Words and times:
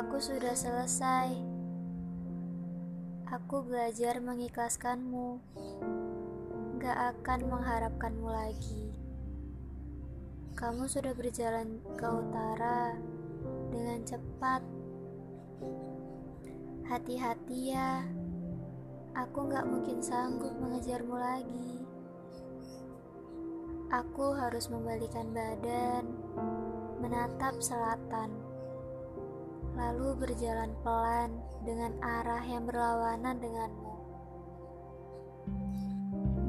Aku 0.00 0.16
sudah 0.16 0.56
selesai. 0.56 1.28
Aku 3.28 3.60
belajar 3.60 4.16
mengikhlaskanmu. 4.24 5.36
Gak 6.80 6.98
akan 7.12 7.40
mengharapkanmu 7.52 8.24
lagi. 8.32 8.96
Kamu 10.56 10.88
sudah 10.88 11.12
berjalan 11.12 11.84
ke 12.00 12.08
utara 12.08 12.96
dengan 13.68 14.00
cepat. 14.08 14.64
Hati-hati 16.88 17.76
ya. 17.76 18.00
Aku 19.12 19.52
gak 19.52 19.68
mungkin 19.68 20.00
sanggup 20.00 20.56
mengejarmu 20.56 21.12
lagi. 21.12 21.84
Aku 23.92 24.32
harus 24.32 24.64
membalikan 24.72 25.28
badan, 25.36 26.08
menatap 27.04 27.60
selatan, 27.60 28.49
lalu 29.80 30.12
berjalan 30.20 30.68
pelan 30.84 31.40
dengan 31.64 31.96
arah 32.04 32.44
yang 32.44 32.68
berlawanan 32.68 33.40
denganmu. 33.40 33.94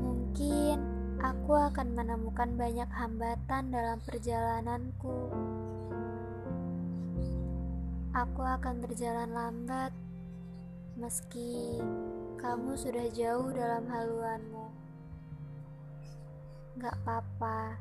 Mungkin 0.03 0.77
aku 1.23 1.53
akan 1.55 1.87
menemukan 1.95 2.51
banyak 2.59 2.91
hambatan 2.91 3.71
dalam 3.71 4.03
perjalananku. 4.03 5.31
Aku 8.11 8.41
akan 8.43 8.83
berjalan 8.83 9.31
lambat, 9.31 9.95
meski 10.99 11.79
kamu 12.35 12.75
sudah 12.75 13.07
jauh 13.15 13.47
dalam 13.55 13.87
haluanmu. 13.87 14.67
Gak 16.83 16.95
apa-apa, 17.03 17.79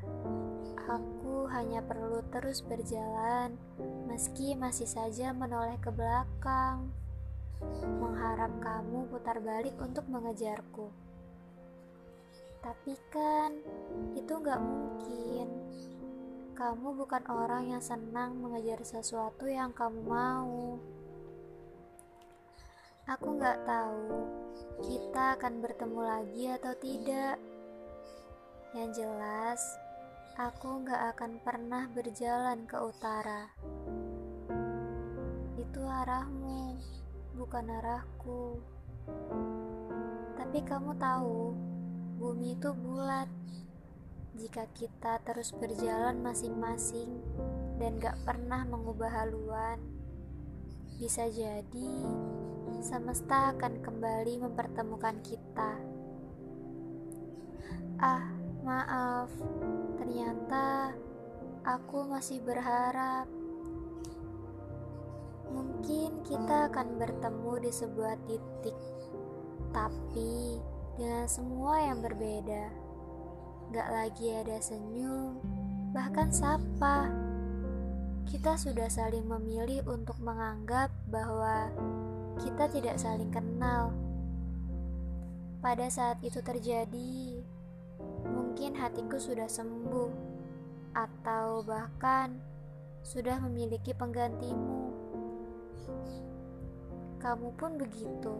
aku 0.87 1.45
hanya 1.51 1.83
perlu 1.83 2.23
terus 2.33 2.63
berjalan, 2.65 3.53
meski 4.07 4.55
masih 4.55 4.87
saja 4.87 5.35
menoleh 5.35 5.77
ke 5.81 5.91
belakang, 5.93 6.89
mengharap 8.01 8.49
kamu 8.63 9.05
putar 9.09 9.37
balik 9.41 9.77
untuk 9.77 10.05
mengejarku. 10.09 10.89
Tapi 12.61 12.93
kan, 13.09 13.57
itu 14.13 14.33
gak 14.37 14.61
mungkin. 14.61 15.47
Kamu 16.53 16.93
bukan 16.93 17.25
orang 17.25 17.73
yang 17.73 17.81
senang 17.81 18.37
mengejar 18.37 18.85
sesuatu 18.85 19.49
yang 19.49 19.73
kamu 19.73 20.01
mau. 20.05 20.77
Aku 23.09 23.27
gak 23.41 23.65
tahu 23.65 24.29
kita 24.85 25.41
akan 25.41 25.61
bertemu 25.61 25.99
lagi 26.05 26.43
atau 26.53 26.73
tidak. 26.77 27.37
Yang 28.77 29.03
jelas, 29.03 29.61
aku 30.39 30.87
gak 30.87 31.15
akan 31.15 31.43
pernah 31.43 31.91
berjalan 31.91 32.63
ke 32.63 32.77
utara. 32.79 33.51
Itu 35.59 35.81
arahmu, 35.83 36.79
bukan 37.35 37.65
arahku. 37.67 38.63
Tapi 40.39 40.59
kamu 40.63 40.95
tahu, 40.95 41.51
bumi 42.15 42.55
itu 42.55 42.71
bulat. 42.71 43.27
Jika 44.39 44.63
kita 44.71 45.19
terus 45.27 45.51
berjalan 45.51 46.23
masing-masing 46.23 47.19
dan 47.75 47.99
gak 47.99 48.15
pernah 48.23 48.63
mengubah 48.63 49.11
haluan, 49.11 49.83
bisa 50.95 51.27
jadi 51.27 51.91
semesta 52.79 53.51
akan 53.51 53.83
kembali 53.83 54.47
mempertemukan 54.47 55.19
kita. 55.27 55.71
Ah, 58.01 58.41
Maaf, 58.61 59.33
ternyata 60.51 60.91
aku 61.63 62.11
masih 62.11 62.43
berharap. 62.43 63.23
Mungkin 65.47 66.27
kita 66.27 66.67
akan 66.67 66.99
bertemu 66.99 67.53
di 67.63 67.71
sebuah 67.71 68.19
titik, 68.27 68.75
tapi 69.71 70.59
dengan 70.99 71.23
semua 71.31 71.87
yang 71.87 72.03
berbeda. 72.03 72.67
Gak 73.71 73.89
lagi 73.95 74.27
ada 74.35 74.59
senyum, 74.59 75.39
bahkan 75.95 76.27
sapa. 76.35 77.07
Kita 78.27 78.59
sudah 78.59 78.91
saling 78.91 79.23
memilih 79.23 79.87
untuk 79.87 80.19
menganggap 80.19 80.91
bahwa 81.07 81.71
kita 82.43 82.67
tidak 82.67 82.99
saling 82.99 83.31
kenal. 83.31 83.95
Pada 85.63 85.87
saat 85.87 86.19
itu 86.19 86.43
terjadi, 86.43 87.39
Mungkin 88.21 88.77
hatiku 88.77 89.17
sudah 89.17 89.49
sembuh, 89.49 90.30
atau 90.91 91.63
bahkan 91.63 92.37
sudah 93.01 93.39
memiliki 93.41 93.95
penggantimu. 93.95 94.93
Kamu 97.21 97.53
pun 97.53 97.77
begitu, 97.77 98.33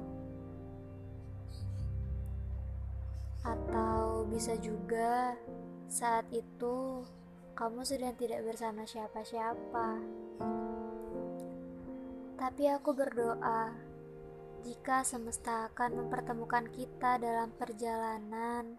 atau 3.41 4.25
bisa 4.29 4.53
juga 4.57 5.34
saat 5.90 6.25
itu 6.29 7.06
kamu 7.57 7.85
sedang 7.85 8.16
tidak 8.17 8.41
bersama 8.45 8.85
siapa-siapa. 8.85 9.90
Tapi 12.41 12.63
aku 12.73 12.90
berdoa 12.97 13.69
jika 14.66 15.06
semesta 15.06 15.69
akan 15.69 16.06
mempertemukan 16.06 16.66
kita 16.73 17.22
dalam 17.22 17.53
perjalanan 17.53 18.78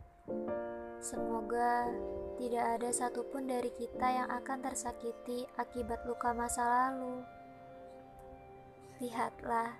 Semoga 1.02 1.90
tidak 2.38 2.78
ada 2.78 2.90
satupun 2.94 3.50
dari 3.50 3.74
kita 3.74 4.06
yang 4.06 4.28
akan 4.30 4.62
tersakiti 4.62 5.42
akibat 5.58 6.06
luka 6.06 6.30
masa 6.30 6.62
lalu. 6.62 7.26
Lihatlah 9.02 9.74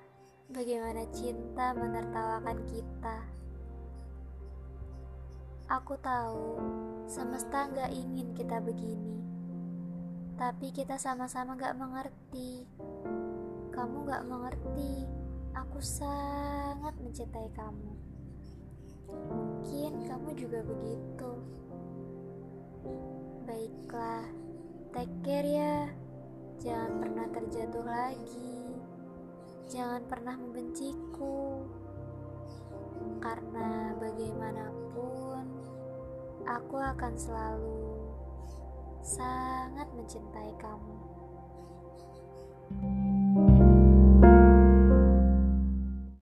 bagaimana 0.50 1.06
cinta 1.14 1.70
menertawakan 1.78 2.58
kita. 2.66 3.18
Aku 5.70 5.94
tahu 6.02 6.58
semesta 7.06 7.70
gak 7.70 7.94
ingin 7.94 8.34
kita 8.34 8.58
begini, 8.58 9.22
tapi 10.36 10.74
kita 10.74 10.98
sama-sama 10.98 11.54
gak 11.54 11.78
mengerti. 11.78 12.66
Kamu 13.72 14.04
gak 14.04 14.26
mengerti, 14.28 15.06
aku 15.56 15.78
sangat 15.80 16.92
mencintai 17.00 17.48
kamu. 17.56 17.94
Mungkin 19.32 19.92
kamu 20.08 20.30
juga 20.36 20.60
begitu. 20.64 21.30
Baiklah, 23.44 24.26
take 24.96 25.16
care 25.26 25.48
ya. 25.48 25.76
Jangan 26.62 26.92
pernah 27.02 27.26
terjatuh 27.32 27.84
lagi. 27.84 28.78
Jangan 29.72 30.02
pernah 30.06 30.34
membenciku. 30.38 31.66
Karena 33.18 33.96
bagaimanapun, 33.98 35.46
aku 36.46 36.76
akan 36.78 37.14
selalu 37.18 37.98
sangat 39.02 39.90
mencintai 39.94 40.54
kamu. 40.62 40.98